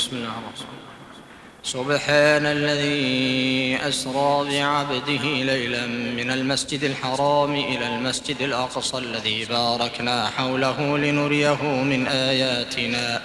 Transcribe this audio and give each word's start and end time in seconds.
بسم 0.00 0.16
الله 0.16 0.28
الرحمن 0.28 0.48
الرحيم. 0.56 0.80
سبحان 1.62 2.46
الذي 2.46 3.78
أسرى 3.88 4.48
بعبده 4.50 5.24
ليلا 5.52 5.86
من 5.86 6.30
المسجد 6.30 6.84
الحرام 6.84 7.54
إلى 7.54 7.86
المسجد 7.94 8.42
الأقصى 8.42 8.98
الذي 8.98 9.44
باركنا 9.44 10.26
حوله 10.26 10.98
لنريه 10.98 11.62
من 11.62 12.06
آياتنا. 12.06 13.22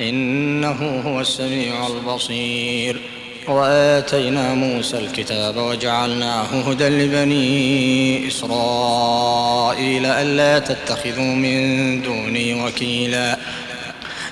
إنه 0.00 1.02
هو 1.06 1.20
السميع 1.20 1.86
البصير. 1.86 3.00
وآتينا 3.48 4.54
موسى 4.54 4.98
الكتاب 4.98 5.56
وجعلناه 5.56 6.70
هدى 6.70 6.88
لبني 6.88 8.28
إسرائيل 8.28 10.06
ألا 10.06 10.58
تتخذوا 10.58 11.34
من 11.34 12.02
دوني 12.02 12.64
وكيلا. 12.64 13.38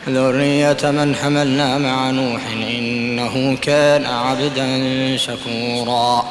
ذرية 0.08 0.90
من 0.90 1.14
حملنا 1.14 1.78
مع 1.78 2.10
نوح 2.10 2.40
إنه 2.78 3.56
كان 3.62 4.06
عبدا 4.06 5.16
شكورا. 5.16 6.24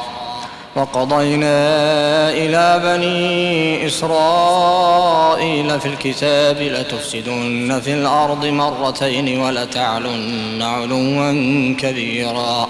وقضينا 0.75 1.57
إلى 2.29 2.81
بني 2.83 3.87
إسرائيل 3.87 5.79
في 5.79 5.85
الكتاب 5.85 6.61
لتفسدن 6.61 7.81
في 7.83 7.93
الأرض 7.93 8.45
مرتين 8.45 9.39
ولتعلن 9.39 10.61
علوا 10.61 11.31
كبيرا. 11.79 12.69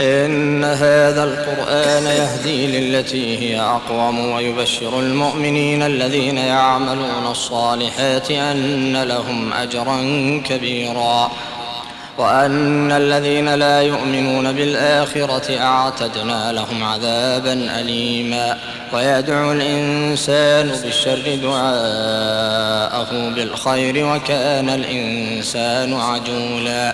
إن 0.00 0.64
هذا 0.64 1.24
القرآن 1.24 2.02
يهدي 2.02 2.66
للتي 2.66 3.38
هي 3.38 3.60
أقوم 3.60 4.30
ويبشر 4.30 5.00
المؤمنين 5.00 5.82
الذين 5.82 6.38
يعملون 6.38 7.26
الصالحات 7.30 8.30
أن 8.30 9.02
لهم 9.02 9.52
أجرا 9.52 9.98
كبيرا 10.46 11.30
وأن 12.18 12.92
الذين 12.92 13.54
لا 13.54 13.82
يؤمنون 13.82 14.52
بالآخرة 14.52 15.58
أعتدنا 15.58 16.52
لهم 16.52 16.84
عذابا 16.84 17.52
أليما 17.52 18.58
ويدعو 18.92 19.52
الإنسان 19.52 20.68
بالشر 20.84 21.34
دعاءه 21.42 23.30
بالخير 23.34 24.06
وكان 24.06 24.68
الإنسان 24.68 25.94
عجولا 25.94 26.93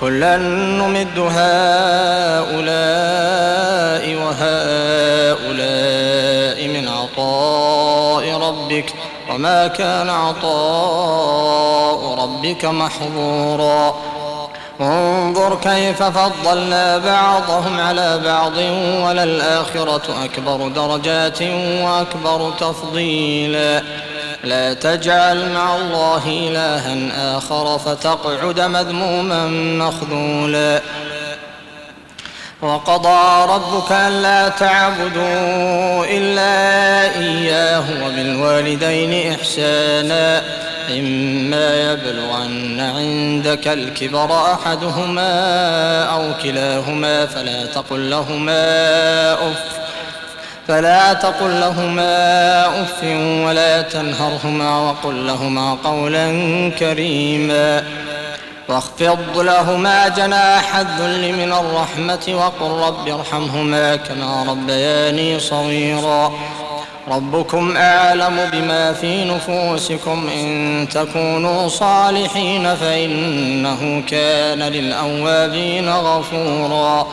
كلا 0.00 0.36
نمد 0.36 1.18
هؤلاء 1.18 2.54
وهؤلاء 4.22 5.48
من 6.68 6.88
عطاء 6.88 8.24
ربك 8.38 8.94
وما 9.30 9.66
كان 9.66 10.10
عطاء 10.10 12.00
ربك 12.18 12.64
محظورا. 12.64 13.94
انظر 14.80 15.58
كيف 15.62 16.02
فضلنا 16.02 16.98
بعضهم 16.98 17.80
على 17.80 18.20
بعض 18.24 18.56
وللآخرة 19.06 20.24
أكبر 20.24 20.68
درجات 20.68 21.42
وأكبر 21.82 22.52
تفضيلا. 22.60 23.82
لا 24.44 24.74
تجعل 24.74 25.52
مع 25.52 25.76
الله 25.76 26.22
إلها 26.26 27.38
آخر 27.38 27.78
فتقعد 27.78 28.60
مذموما 28.60 29.46
مخذولا. 29.86 30.80
وقضى 32.62 33.52
ربك 33.52 33.92
ألا 33.92 34.48
تعبدوا 34.48 36.04
إلا 36.04 37.02
إياه 37.20 37.84
وبالوالدين 38.06 39.32
إحسانا. 39.32 40.42
إما 40.90 41.92
يبلغن 41.92 42.80
عندك 42.80 43.68
الكبر 43.68 44.52
أحدهما 44.52 45.32
أو 46.04 46.22
كلاهما 46.42 47.26
فلا 47.26 47.66
تقل 47.66 48.10
لهما 48.10 49.32
أف 49.32 49.83
فلا 50.68 51.12
تقل 51.12 51.60
لهما 51.60 52.66
أف 52.82 53.04
ولا 53.46 53.82
تنهرهما 53.82 54.78
وقل 54.78 55.26
لهما 55.26 55.76
قولا 55.84 56.26
كريما 56.78 57.84
واخفض 58.68 59.38
لهما 59.38 60.08
جناح 60.08 60.76
الذل 60.76 61.32
من 61.32 61.52
الرحمة 61.52 62.22
وقل 62.28 62.70
رب 62.86 63.08
ارحمهما 63.08 63.96
كما 63.96 64.44
ربياني 64.48 65.40
صغيرا 65.40 66.32
ربكم 67.08 67.76
أعلم 67.76 68.50
بما 68.52 68.92
في 68.92 69.24
نفوسكم 69.24 70.28
إن 70.34 70.86
تكونوا 70.92 71.68
صالحين 71.68 72.74
فإنه 72.74 74.02
كان 74.08 74.58
للأوابين 74.58 75.88
غفورا 75.88 77.06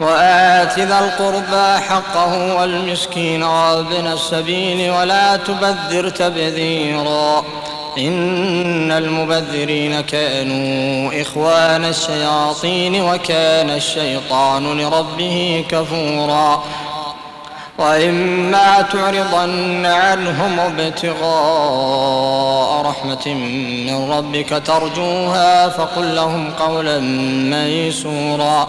وآت 0.00 0.78
ذا 0.78 0.98
القربى 0.98 1.80
حقه 1.88 2.54
والمسكين 2.56 3.42
وابن 3.42 4.06
السبيل 4.06 4.90
ولا 4.90 5.36
تبذر 5.36 6.08
تبذيرا. 6.08 7.44
إن 7.98 8.92
المبذرين 8.92 10.00
كانوا 10.00 11.22
إخوان 11.22 11.84
الشياطين 11.84 13.02
وكان 13.02 13.70
الشيطان 13.70 14.78
لربه 14.80 15.64
كفورا. 15.68 16.62
وإما 17.78 18.82
تعرضن 18.92 19.86
عنهم 19.86 20.60
ابتغاء 20.60 22.06
رحمة 22.86 23.34
من 23.86 24.10
ربك 24.10 24.62
ترجوها 24.66 25.68
فقل 25.68 26.16
لهم 26.16 26.50
قولا 26.50 27.00
ميسورا. 27.50 28.68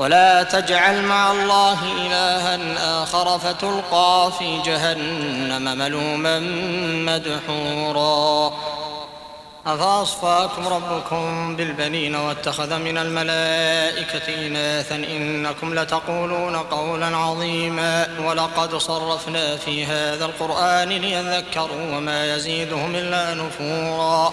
ولا 0.00 0.42
تجعل 0.42 1.02
مع 1.02 1.32
الله 1.32 1.78
إلها 1.82 2.58
آخر 3.02 3.38
فتلقى 3.38 4.32
في 4.38 4.62
جهنم 4.62 5.78
ملوما 5.78 6.38
مدحورا. 7.06 8.52
أفأصفاكم 9.66 10.68
ربكم 10.68 11.56
بالبنين 11.56 12.14
واتخذ 12.14 12.78
من 12.78 12.98
الملائكة 12.98 14.46
إناثا 14.46 14.94
إنكم 14.94 15.74
لتقولون 15.74 16.56
قولا 16.56 17.16
عظيما. 17.16 18.08
ولقد 18.26 18.76
صرفنا 18.76 19.56
في 19.56 19.84
هذا 19.84 20.24
القرآن 20.24 20.88
ليذكروا 20.88 21.96
وما 21.96 22.34
يزيدهم 22.34 22.94
إلا 22.94 23.34
نفورا. 23.34 24.32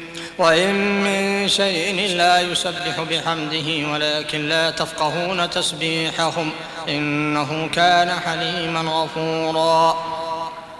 وإن 0.37 1.01
من 1.03 1.47
شيء 1.47 2.15
لا 2.15 2.41
يسبح 2.41 3.01
بحمده 3.11 3.91
ولكن 3.91 4.49
لا 4.49 4.71
تفقهون 4.71 5.49
تسبيحهم 5.49 6.51
إنه 6.89 7.69
كان 7.73 8.19
حليما 8.19 8.81
غفورا. 8.91 9.95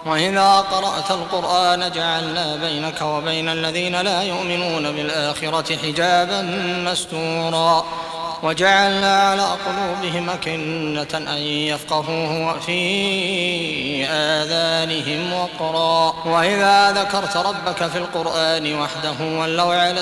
وإذا 0.06 0.56
قرأت 0.56 1.10
القرآن 1.10 1.90
جعلنا 1.90 2.56
بينك 2.56 3.02
وبين 3.02 3.48
الذين 3.48 4.00
لا 4.00 4.22
يؤمنون 4.22 4.92
بالآخرة 4.92 5.76
حجابا 5.76 6.42
مستورا. 6.90 7.84
وجعلنا 8.42 9.22
على 9.22 9.46
قلوبهم 9.66 10.30
أكنة 10.30 11.32
أن 11.32 11.42
يفقهوه 11.42 12.48
وفي 12.48 14.06
آذانهم 14.06 15.32
وقرا. 15.32 16.14
وإذا 16.26 16.92
ذكرت 16.92 17.36
ربك 17.36 17.86
في 17.86 17.98
القرآن 17.98 18.74
وحده 18.74 19.18
ولوا 19.20 19.74
على 19.74 20.00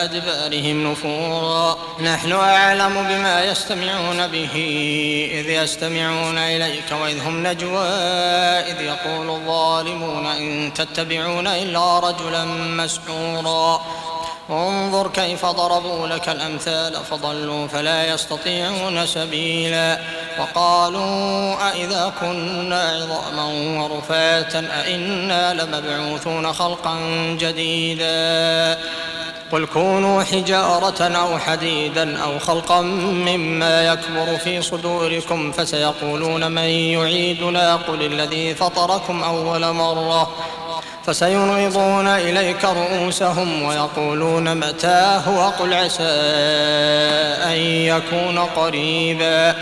أدبارهم 0.00 0.92
نفورا. 0.92 1.76
نحن 2.00 2.32
أعلم 2.32 3.06
بما 3.08 3.44
يستمعون 3.44 4.26
به 4.26 4.54
إذ 5.32 5.50
يستمعون 5.50 6.38
إليك 6.38 6.92
وإذ 7.02 7.20
هم 7.26 7.46
نجوى 7.46 7.88
إذ 8.70 8.80
يقول 8.80 9.30
الظالمون 9.30 10.26
إن 10.26 10.72
تتبعون 10.74 11.46
إلا 11.46 11.98
رجلا 11.98 12.44
مسحورا. 12.44 13.80
انظر 14.50 15.08
كيف 15.08 15.46
ضربوا 15.46 16.06
لك 16.06 16.28
الأمثال 16.28 16.94
فضلوا 17.10 17.66
فلا 17.66 18.14
يستطيعون 18.14 19.06
سبيلا 19.06 19.98
وقالوا 20.38 21.54
أئذا 21.70 22.12
كنا 22.20 22.82
عظاما 22.82 23.44
ورفاتا 23.82 24.68
أئنا 24.84 25.54
لمبعوثون 25.54 26.52
خلقا 26.52 26.96
جديدا 27.40 28.78
قل 29.52 29.66
كونوا 29.66 30.22
حجارة 30.22 31.02
أو 31.02 31.38
حديدا 31.38 32.22
أو 32.22 32.38
خلقا 32.38 32.80
مما 32.80 33.86
يكبر 33.86 34.36
في 34.44 34.62
صدوركم 34.62 35.52
فسيقولون 35.52 36.52
من 36.52 36.62
يعيدنا 36.62 37.76
قل 37.76 38.02
الذي 38.02 38.54
فطركم 38.54 39.22
أول 39.22 39.72
مرة 39.72 40.30
فسينغضون 41.06 42.06
إليك 42.06 42.64
رؤوسهم 42.64 43.62
ويقولون 43.62 44.56
متاه 44.56 45.38
وقل 45.38 45.74
عسى 45.74 46.02
أن 47.44 47.56
يكون 47.60 48.38
قريبا. 48.38 49.54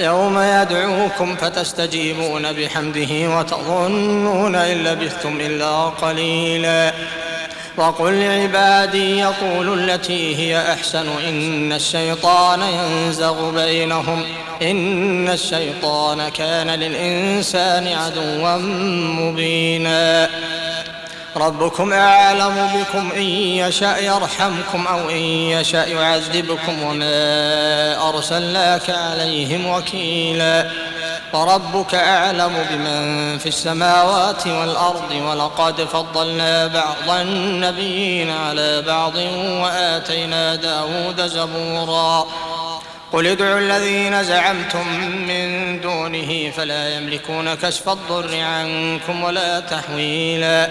يوم 0.00 0.38
يدعوكم 0.38 1.36
فتستجيبون 1.36 2.52
بحمده 2.52 3.38
وتظنون 3.38 4.54
إن 4.54 4.84
لبثتم 4.84 5.40
إلا 5.40 5.84
قليلا. 5.84 6.92
وقل 7.76 8.20
لعبادي 8.20 9.18
يقولوا 9.18 9.76
التي 9.76 10.36
هي 10.36 10.72
أحسن 10.72 11.06
إن 11.28 11.72
الشيطان 11.72 12.60
ينزغ 12.60 13.50
بينهم. 13.50 14.24
إن 14.62 15.28
الشيطان 15.28 16.28
كان 16.28 16.70
للإنسان 16.70 17.88
عدوا 17.88 18.56
مبينا. 19.20 20.28
ربكم 21.36 21.92
أعلم 21.92 22.70
بكم 22.74 23.12
إن 23.16 23.22
يشأ 23.22 23.98
يرحمكم 23.98 24.86
أو 24.86 25.10
إن 25.10 25.16
يشأ 25.16 25.86
يعذبكم 25.86 26.82
وما 26.82 28.08
أرسلناك 28.08 28.90
عليهم 28.90 29.66
وكيلا 29.66 30.70
وربك 31.32 31.94
أعلم 31.94 32.52
بمن 32.70 33.38
في 33.38 33.46
السماوات 33.46 34.46
والأرض 34.46 35.10
ولقد 35.12 35.80
فضلنا 35.80 36.66
بعض 36.66 37.16
النبيين 37.20 38.30
على 38.30 38.82
بعض 38.82 39.16
وآتينا 39.62 40.54
داود 40.54 41.26
زبورا 41.26 42.26
قل 43.12 43.26
ادعوا 43.26 43.58
الذين 43.58 44.24
زعمتم 44.24 44.88
من 45.28 45.80
دونه 45.80 46.50
فلا 46.50 46.96
يملكون 46.96 47.54
كشف 47.54 47.88
الضر 47.88 48.40
عنكم 48.40 49.22
ولا 49.22 49.60
تحويلا 49.60 50.70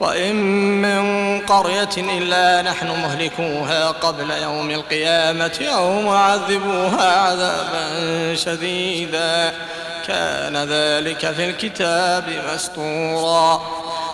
وإن 0.00 0.34
من 0.82 1.40
قرية 1.40 1.96
إلا 1.96 2.62
نحن 2.62 2.86
مهلكوها 2.86 3.88
قبل 3.88 4.30
يوم 4.30 4.70
القيامة 4.70 5.60
أو 5.74 6.02
معذبوها 6.02 7.20
عذابا 7.20 8.34
شديدا. 8.34 9.52
كان 10.06 10.56
ذلك 10.56 11.32
في 11.32 11.50
الكتاب 11.50 12.24
مسطورا 12.54 13.62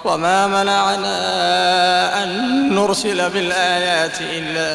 وما 0.04 0.46
منعنا 0.46 2.22
أن 2.22 2.30
نرسل 2.74 3.30
بالآيات 3.30 4.20
إلا 4.20 4.70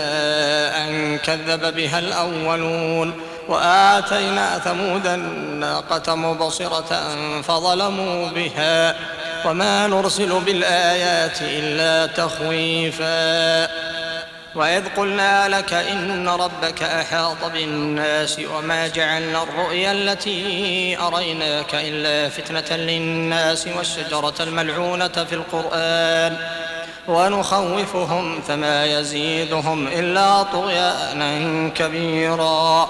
أن 0.77 1.17
كذب 1.17 1.75
بها 1.75 1.99
الأولون. 1.99 3.13
وآتينا 3.47 4.59
ثمود 4.59 5.07
الناقة 5.07 6.15
مبصرة 6.15 7.15
فظلموا 7.41 8.29
بها. 8.29 8.95
وما 9.45 9.87
نرسل 9.87 10.39
بالآيات 10.39 11.41
إلا 11.41 12.13
تخويفا. 12.13 13.67
وإذ 14.55 14.83
قلنا 14.97 15.49
لك 15.49 15.73
إن 15.73 16.29
ربك 16.29 16.83
أحاط 16.83 17.51
بالناس 17.53 18.41
وما 18.55 18.87
جعلنا 18.87 19.43
الرؤيا 19.43 19.91
التي 19.91 20.97
أريناك 21.01 21.75
إلا 21.75 22.29
فتنة 22.29 22.77
للناس 22.77 23.67
والشجرة 23.77 24.33
الملعونة 24.39 25.07
في 25.07 25.35
القرآن. 25.35 26.37
ونخوفهم 27.07 28.41
فما 28.41 28.85
يزيدهم 28.85 29.87
إلا 29.87 30.43
طغيانا 30.43 31.69
كبيرا. 31.69 32.89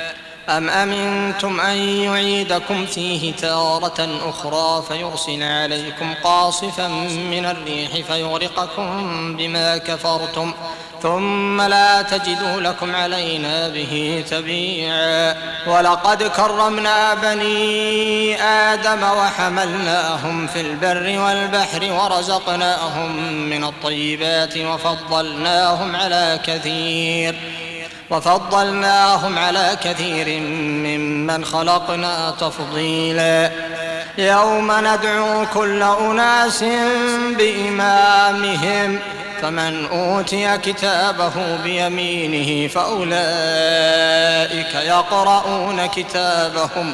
أم 0.49 0.69
أمنتم 0.69 1.59
أن 1.59 1.77
يعيدكم 1.77 2.85
فيه 2.85 3.33
تارة 3.33 4.09
أخرى 4.29 4.83
فيرسل 4.87 5.43
عليكم 5.43 6.13
قاصفا 6.23 6.87
من 7.31 7.45
الريح 7.45 7.91
فيغرقكم 8.07 9.37
بما 9.37 9.77
كفرتم 9.77 10.53
ثم 11.01 11.61
لا 11.61 12.01
تجدوا 12.01 12.61
لكم 12.61 12.95
علينا 12.95 13.67
به 13.67 14.23
تبيعا. 14.29 15.35
ولقد 15.67 16.23
كرمنا 16.23 17.13
بني 17.13 18.41
آدم 18.41 19.03
وحملناهم 19.03 20.47
في 20.47 20.61
البر 20.61 21.19
والبحر 21.19 21.91
ورزقناهم 21.91 23.33
من 23.49 23.63
الطيبات 23.63 24.57
وفضلناهم 24.57 25.95
على 25.95 26.39
كثير. 26.45 27.60
وفضلناهم 28.11 29.37
على 29.37 29.77
كثير 29.83 30.39
ممن 30.85 31.45
خلقنا 31.45 32.33
تفضيلا. 32.39 33.51
يوم 34.17 34.71
ندعو 34.71 35.45
كل 35.53 35.83
أناس 35.83 36.63
بإمامهم 37.37 38.99
فمن 39.41 39.85
أوتي 39.85 40.57
كتابه 40.57 41.57
بيمينه 41.63 42.67
فأولئك 42.67 43.15
يقرؤون 44.75 45.85
كتابهم. 45.85 46.93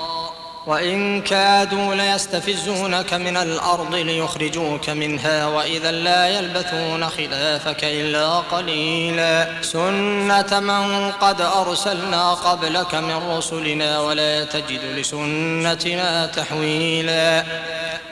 وإن 0.67 1.21
كادوا 1.21 1.95
ليستفزونك 1.95 3.13
من 3.13 3.37
الأرض 3.37 3.95
ليخرجوك 3.95 4.89
منها 4.89 5.45
وإذا 5.47 5.91
لا 5.91 6.27
يلبثون 6.27 7.09
خلافك 7.09 7.83
إلا 7.83 8.37
قليلا. 8.37 9.47
سنة 9.61 10.59
من 10.59 11.11
قد 11.11 11.41
أرسلنا 11.41 12.33
قبلك 12.33 12.95
من 12.95 13.37
رسلنا 13.37 13.99
ولا 13.99 14.43
تجد 14.43 14.79
لسنتنا 14.97 16.25
تحويلا. 16.25 17.43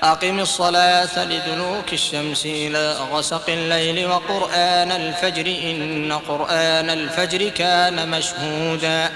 أقم 0.04 0.40
الصلاة 0.40 1.26
لدلوك 1.26 1.94
الشمس 1.94 2.46
إلى 2.46 2.96
غسق 3.12 3.50
الليل 3.50 4.08
وقرآن 4.08 4.92
الفجر 4.92 5.46
إن 5.46 6.20
قرآن 6.28 6.90
الفجر 6.90 7.50
كان 7.50 8.10
مشهودا. 8.10 9.12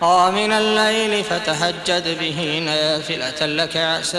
ومن 0.00 0.52
الليل 0.52 1.24
فتهجد 1.24 2.18
به 2.18 2.62
نافلة 2.66 3.46
لك 3.46 3.76
عسى 3.76 4.18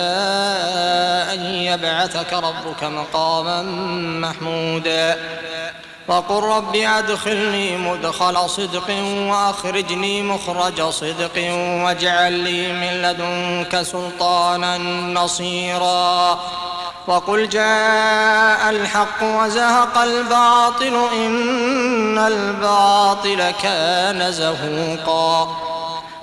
أن 1.33 1.45
يبعثك 1.45 2.33
ربك 2.33 2.83
مقاما 2.83 3.61
محمودا. 4.27 5.17
وقل 6.07 6.43
رب 6.43 6.75
أدخلني 6.75 7.77
مدخل 7.77 8.49
صدق 8.49 8.89
وأخرجني 9.29 10.23
مخرج 10.23 10.89
صدق 10.89 11.51
واجعل 11.83 12.33
لي 12.33 12.73
من 12.73 13.01
لدنك 13.01 13.81
سلطانا 13.81 14.77
نصيرا. 15.13 16.39
وقل 17.07 17.49
جاء 17.49 18.69
الحق 18.69 19.23
وزهق 19.23 19.97
الباطل 19.97 21.07
إن 21.13 22.17
الباطل 22.17 23.51
كان 23.63 24.31
زهوقا. 24.31 25.68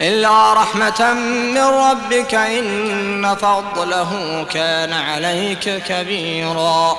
إلا 0.00 0.52
رحمة 0.52 1.12
من 1.54 1.58
ربك 1.58 2.34
إن 2.34 3.36
فضله 3.36 4.46
كان 4.50 4.92
عليك 4.92 5.82
كبيرا. 5.88 6.96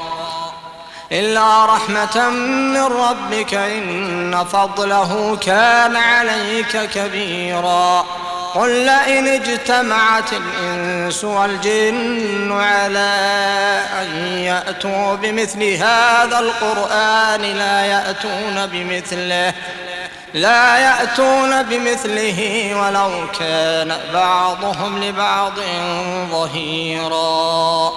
إلا 1.12 1.66
رحمة 1.66 2.30
من 2.30 2.84
ربك 2.84 3.54
إن 3.54 4.46
فضله 4.52 5.38
كان 5.42 5.96
عليك 5.96 6.90
كبيرا. 6.94 8.06
قل 8.56 8.70
لئن 8.70 9.28
اجتمعت 9.28 10.34
الإنس 10.34 11.24
والجن 11.24 12.52
على 12.52 13.14
أن 14.02 14.28
يأتوا 14.38 15.16
بمثل 15.16 15.64
هذا 15.64 16.40
القرآن 16.40 17.42
لا 17.42 17.86
يأتون 17.86 18.66
بمثله. 18.66 19.54
لا 20.34 20.78
يأتون 20.78 21.64
بمثله 21.64 22.72
ولو 22.76 23.32
كان 23.40 23.98
بعضهم 24.14 25.04
لبعض 25.04 25.54
ظهيرا. 26.32 27.92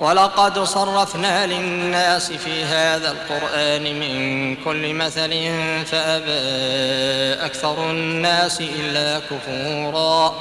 ولقد 0.00 0.58
صرفنا 0.58 1.46
للناس 1.46 2.32
في 2.32 2.64
هذا 2.64 3.10
القرآن 3.10 3.82
من 3.82 4.56
كل 4.64 4.94
مثل 4.94 5.30
فأبى 5.86 7.44
أكثر 7.44 7.90
الناس 7.90 8.60
إلا 8.60 9.20
كفورا. 9.30 10.34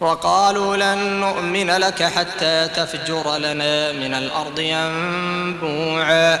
وقالوا 0.00 0.76
لن 0.76 0.98
نؤمن 0.98 1.70
لك 1.70 2.02
حتى 2.02 2.68
تفجر 2.68 3.36
لنا 3.36 3.92
من 3.92 4.14
الأرض 4.14 4.58
ينبوعا. 4.58 6.40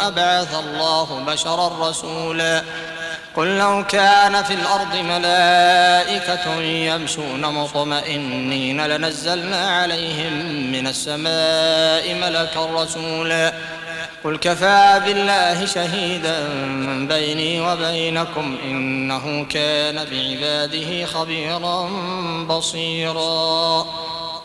أبعث 0.00 0.54
الله 0.54 1.24
بشرا 1.26 1.88
رسولا. 1.88 2.62
قل 3.36 3.58
لو 3.58 3.84
كان 3.88 4.42
في 4.42 4.54
الأرض 4.54 4.96
ملائكة 4.96 6.60
يمشون 6.62 7.40
مطمئنين 7.40 8.86
لنزلنا 8.86 9.80
عليهم 9.80 10.32
من 10.72 10.86
السماء 10.86 12.14
ملكا 12.14 12.82
رسولا. 12.82 13.52
قل 14.24 14.36
كفى 14.36 15.00
بالله 15.04 15.66
شهيدا 15.66 16.48
بيني 17.08 17.60
وبينكم 17.60 18.58
إنه 18.64 19.46
كان 19.50 19.94
بعباده 19.94 21.06
خبيرا 21.06 21.90
بصيرا. 22.48 23.86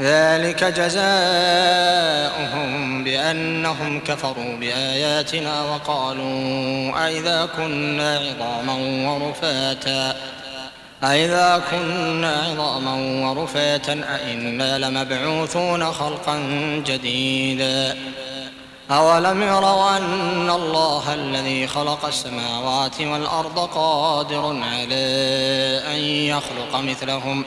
ذلك 0.00 0.64
جزاؤهم 0.64 1.04
بأنهم 3.04 4.00
كفروا 4.00 4.56
بآياتنا 4.60 5.62
وقالوا 5.62 7.06
أئذا 7.06 7.48
كنا 7.56 8.18
عظاما 8.18 8.74
ورفاتا 9.10 10.16
أئذا 11.04 11.62
كنا 11.70 12.36
عظاما 12.36 12.94
ورفاتا 13.28 14.04
أئنا 14.14 14.78
لمبعوثون 14.78 15.92
خلقا 15.92 16.38
جديدا 16.86 17.96
أولم 18.90 19.42
يروا 19.42 19.96
أن 19.96 20.50
الله 20.50 21.14
الذي 21.14 21.66
خلق 21.66 22.04
السماوات 22.04 23.00
والأرض 23.00 23.58
قادر 23.58 24.60
على 24.62 25.04
أن 25.86 25.98
يخلق 26.04 26.76
مثلهم 26.76 27.42
ۖ 27.42 27.46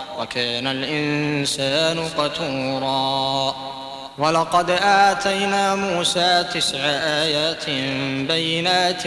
وكان 0.21 0.67
الإنسان 0.67 1.99
قتورا. 2.17 3.55
ولقد 4.17 4.69
آتينا 4.81 5.75
موسى 5.75 6.45
تسع 6.53 6.77
آيات 7.23 7.69
بينات 8.27 9.01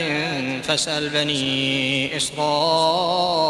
فاسأل 0.65 1.09
بني 1.09 2.17
إسرائيل 2.17 3.43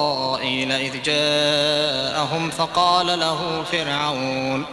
إذ 0.73 1.03
جاءهم 1.03 2.51
فقال 2.51 3.07
له 3.21 3.65
فرعون 3.73 4.65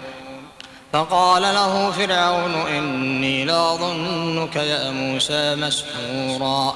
فقال 0.94 1.42
له 1.42 1.92
فرعون 1.92 2.56
إني 2.56 3.46
لأظنك 3.46 4.56
يا 4.56 4.92
موسى 4.92 5.56
مسحورا. 5.56 6.76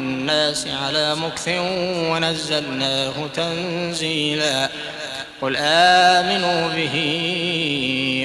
الناس 0.21 0.67
على 0.67 1.15
مكث 1.15 1.47
ونزلناه 2.11 3.13
تنزيلا. 3.35 4.69
قل 5.41 5.55
آمنوا 5.57 6.67
به 6.75 6.95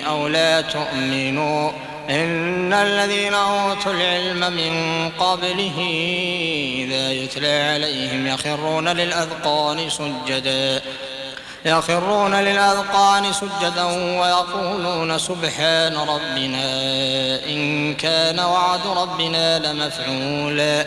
أو 0.08 0.28
لا 0.28 0.60
تؤمنوا. 0.60 1.70
إن 2.10 2.72
الذين 2.72 3.34
أوتوا 3.34 3.92
العلم 3.92 4.52
من 4.52 4.72
قبله 5.18 5.78
إذا 6.78 7.12
يتلى 7.12 7.62
عليهم 7.74 8.26
يخرون 8.26 8.88
للأذقان 8.88 9.90
سجداً. 9.90 10.82
يخرون 11.64 12.34
للأذقان 12.34 13.32
سجدا 13.32 13.84
ويقولون 14.20 15.18
سبحان 15.18 15.96
ربنا 15.96 16.64
إن 17.46 17.94
كان 17.94 18.40
وعد 18.40 18.86
ربنا 18.86 19.58
لمفعولا. 19.58 20.86